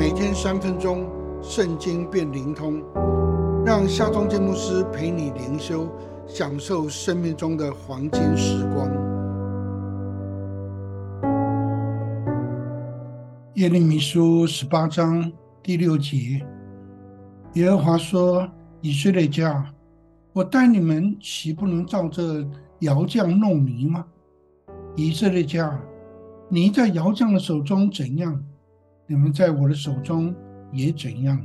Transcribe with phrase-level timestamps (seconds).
[0.00, 1.06] 每天三分钟，
[1.42, 2.82] 圣经变灵通，
[3.66, 5.86] 让夏忠建牧师陪你灵修，
[6.26, 8.88] 享受生命中的黄金时光。
[13.56, 15.30] 耶利米书十八章
[15.62, 16.46] 第六节，
[17.52, 18.48] 耶和华说
[18.80, 19.70] ：“以色列家，
[20.32, 22.42] 我待你们岂不能照这
[22.78, 24.06] 窑匠弄泥吗？
[24.96, 25.78] 以色列家。”
[26.52, 28.42] 你在窑匠的手中怎样，
[29.10, 30.32] 你们在我的手中
[30.70, 31.44] 也怎样。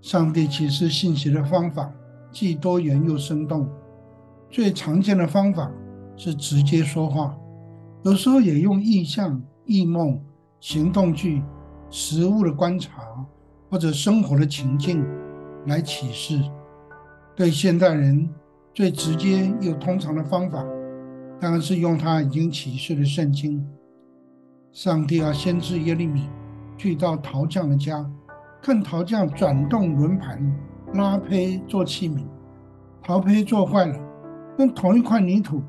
[0.00, 1.92] 上帝启示信息的方法
[2.32, 3.68] 既多元又生动。
[4.50, 5.70] 最常见的方法
[6.16, 7.38] 是直接说话，
[8.02, 10.20] 有时候也用意象、意梦、
[10.58, 11.40] 行动句、
[11.88, 13.00] 实物的观察
[13.70, 15.06] 或者生活的情境
[15.66, 16.42] 来启示。
[17.36, 18.28] 对现代人
[18.74, 20.64] 最直接又通常的方法，
[21.38, 23.64] 当然是用他已经启示的圣经。
[24.72, 26.28] 上帝要先知耶利米
[26.80, 28.10] 去到陶匠的家，
[28.62, 30.40] 看陶匠转动轮盘、
[30.94, 32.24] 拉胚做器皿。
[33.02, 34.00] 陶胚做坏了，
[34.58, 35.62] 用同一块泥土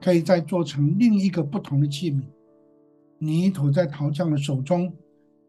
[0.00, 2.22] 可以再做成另一个不同的器皿。
[3.18, 4.90] 泥土在陶匠的手中，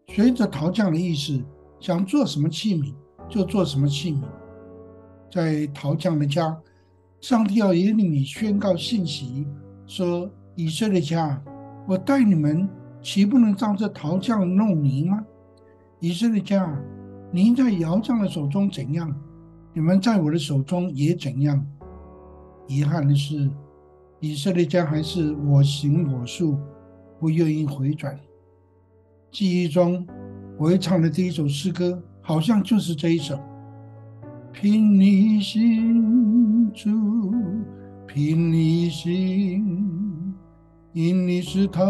[0.08, 1.42] 随着陶匠的意思，
[1.80, 2.94] 想做什么器皿
[3.30, 4.22] 就做什么器皿。
[5.32, 6.58] 在陶匠的家，
[7.22, 9.48] 上帝要耶利米宣告信息，
[9.88, 11.42] 说：“以色列家，
[11.88, 12.68] 我带你们。”
[13.06, 15.24] 岂不能照这陶匠弄泥吗？
[16.00, 16.76] 以色列家，
[17.32, 19.16] 您在窑匠的手中怎样，
[19.76, 21.64] 你们在我的手中也怎样。
[22.68, 23.48] 遗憾的是，
[24.20, 26.58] 以色列家还是我行我素，
[27.20, 28.20] 不愿意回转。
[29.32, 30.04] 记忆中，
[30.58, 33.40] 我会唱的第一首诗歌，好像就是这一首：
[34.52, 36.90] 凭你心主，
[38.08, 39.94] 凭你心。
[40.92, 41.84] 因你是陶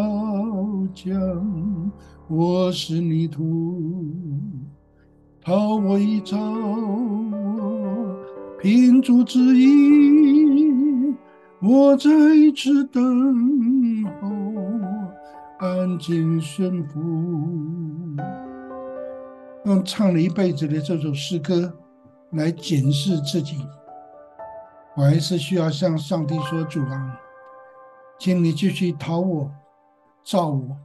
[0.93, 1.91] 将，
[2.27, 3.81] 我是泥土，
[5.41, 8.15] 陶我一造我，
[8.61, 11.15] 凭主之意，
[11.61, 12.09] 我在
[12.55, 14.29] 此等候，
[15.59, 16.99] 安静顺服。
[19.65, 21.73] 用唱了一辈子的这首诗歌
[22.31, 23.57] 来检视自己，
[24.95, 27.19] 我还是需要向上帝说主啊。
[28.17, 29.51] 请你继续讨我、
[30.25, 30.75] 造我，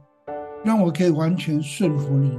[0.63, 2.37] 让我可以完全顺服你。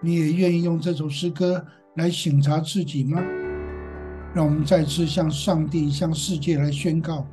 [0.00, 3.20] 你也愿意用这首诗歌来省察自己吗？
[4.32, 7.26] 让我们再次向上帝、向世界来宣告：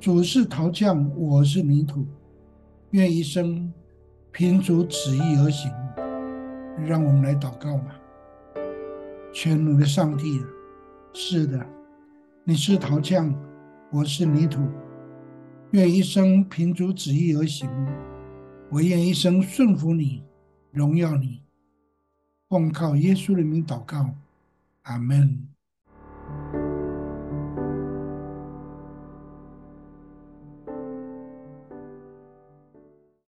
[0.00, 2.06] 主是陶匠，我是泥土，
[2.92, 3.70] 愿一生
[4.30, 5.70] 凭主旨意而行。
[6.86, 7.94] 让我们来祷告吧。
[9.30, 10.40] 全能的上帝，
[11.12, 11.60] 是的，
[12.44, 13.30] 你是陶匠，
[13.90, 14.62] 我是泥土。
[15.72, 17.66] 愿一生凭主旨意而行，
[18.70, 20.22] 我愿一生顺服你，
[20.70, 21.40] 荣耀你，
[22.46, 24.14] 奉靠耶稣的名祷告，
[24.82, 25.51] 阿门。